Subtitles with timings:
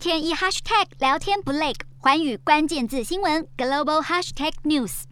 [0.00, 5.02] 天一 hashtag 聊天不累，环宇关键字新闻 global hashtag news。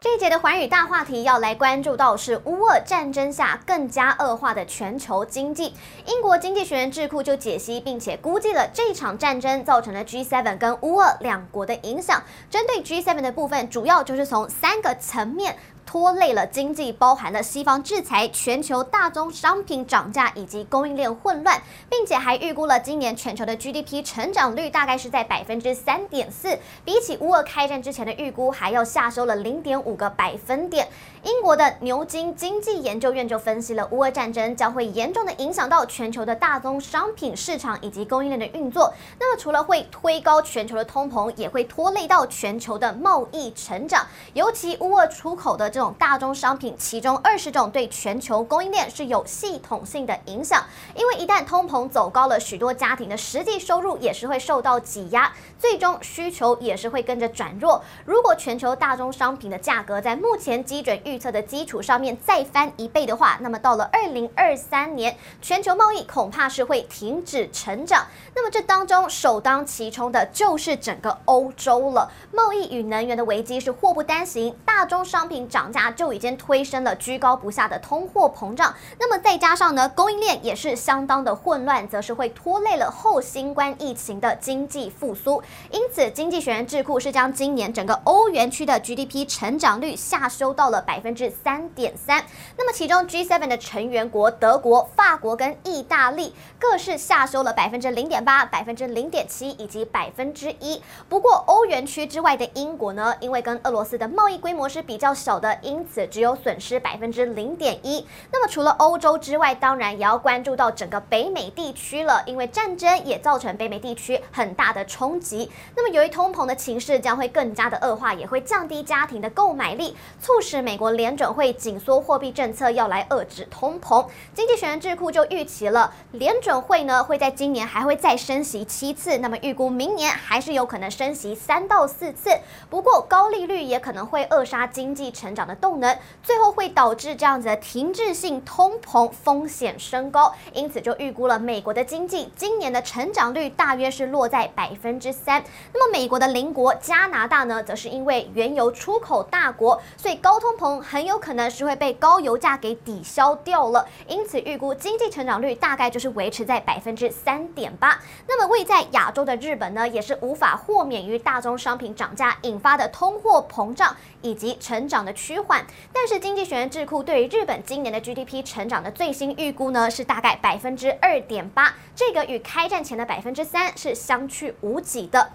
[0.00, 5.72] 这一节的环宇大话题要来关注到是乌俄战争下更加恶化的全球经济。
[6.06, 12.20] 英国经济学人智库就解析并且估计了这场战争造成了 G7 跟乌俄两国的影响。
[12.50, 15.56] 针对 G7 的部分，主要就是从三个层面。
[15.84, 30.88] 拖累了经济，包含了西方制裁、全球大宗商品涨价以及供应链混乱，并且还预估了今年全球的 GDP 成长率大概是在百分之三点四，比起乌俄开战之前的预估还要下收了零点五个百分点。
[31.24, 38.92] 英国的牛津经济研究院就分析了乌俄战争将会严重的影响到全球的大宗商品市场以及供应链的运作。
[39.20, 50.62] 那么除了会推高全球的通膨，也会拖累到全球的贸易成长，尤其乌俄出口的这种大宗商品，其中二十种对全球供应链是有系统性的影响。
[50.94, 57.82] 因为一旦通膨走高了，许多家庭的实际收入也是会受到挤压，最终需求也是会跟着转弱。
[58.04, 68.06] 如果全球大宗商品的价格在目前基准预测的基础上面再翻一倍的话，那么到了二零二三年，全球贸易恐怕是会停止成长。
[68.34, 72.12] 那么这当中首当其冲的就是整个欧洲了。
[72.30, 75.61] 贸易与能源的危机是祸不单行，大宗商品涨。
[75.62, 85.40] 涨价就已经推升了居高不下的通货膨胀，那么再加上呢，供应链也是相当的混乱，则是会拖累了后新冠疫情的经济复苏。
[85.70, 92.24] 因此，经济学人智库是将今年整个欧元区的 GDP 成长率下修到了百分之三点三。
[92.56, 100.82] 那么，其中 G7 的成员国德国、法国跟意大利各是下修了百分之零点八、百分之零点七以及百分之一。
[101.08, 105.51] 不过，欧元区之外的英国呢，因为跟俄罗斯的贸易规模是比较小的。
[105.60, 108.06] 因此，只有损失百分之零点一。
[108.30, 115.50] 那么，除了欧洲之外，当然也要关注到整个北美地区了，因为战争也造成北美地区很大的冲击。
[115.76, 124.06] 那么，由于通膨的情势将会更加的恶化，也会降低家庭的购买力，促使美国联准会紧缩货币政策，要来遏制通膨。
[124.34, 132.30] 经济学人智库就预期了，联准会呢会在今年还会再升息七次，那么预估明年还是有可能升息三到四次。
[132.70, 145.42] 不过，高利率也可能会扼杀经济成长的动能，最后会导致这样子的停滞性通膨风险升高，因此就预估了美国的经济今年的成长率大约是落在百分之三。
[145.72, 157.98] 那么美国的邻国加拿大呢，则是因为原油出口大国，所以高通膨很有可能是会被高油价给抵消掉了，因此预估经济成长率大概就是维持在百分之三点八。
[158.26, 175.30] 那么位在亚洲的日本呢，也是无法豁免于大宗商品涨价引发的通货膨胀以及成长的趋趋缓，但是经济学人智库对于日本今年的 GDP 成长的最新预估呢，是大概百分之二点八，这个与开战前的百分之三是相去无几的。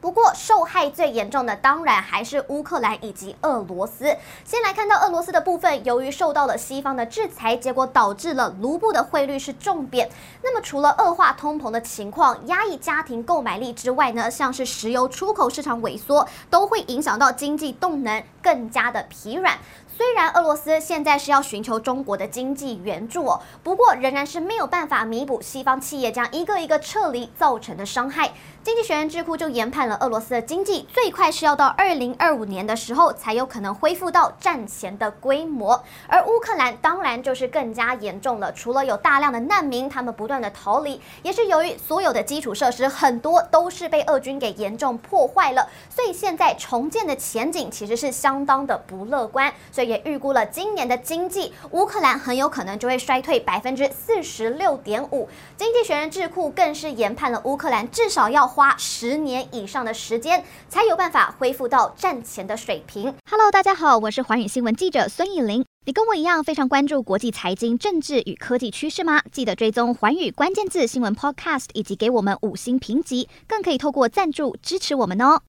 [0.00, 4.16] 不过，受害最严重的当然还是乌克兰以及俄罗斯。
[4.44, 10.08] 先来看到俄罗斯的部分，由于受到了西方的制裁，结果导致了卢布的汇率是重贬。
[10.40, 19.58] 那么，除了恶化通膨的情况，压抑家庭购买力之外呢，像是石油出口市场萎缩，都会影响到经济动能更加的疲软。
[19.94, 28.30] 虽然俄罗斯现在是要寻求中国的经济援助哦，不过仍然是没有办法弥补西方企业将一个一个撤离造成的伤害。
[28.62, 38.52] 经济学人智库就研判了俄罗斯的经济最快是要到二零二五年的时候才有可能恢复到战前的规模，而乌克兰当然就是更加严重了。
[38.52, 49.52] 除了有大量的难民，他们不断的逃离，也是由于所有的基础设施很多都是被俄军给严重破坏了，所以现在重建的前景其实是相相当的不乐观。
[49.72, 49.88] 所以。
[49.88, 55.26] 也预估了今年的经济，乌克兰很有可能就会衰退百分之四十六点五。
[55.56, 63.14] 经济学人智库更是研判了乌克兰至少要花十年以上的时间，才有办法恢复到战前的水平。
[63.30, 65.64] Hello，大家好，我是环宇新闻记者孙艺林。
[65.86, 69.22] 你跟我一样非常关注国际财经、政治与科技趋势吗？
[69.32, 75.40] 记得追踪环宇关键字新闻 Podcast，以及给我们五星评级，更可以透过赞助支持我们哦。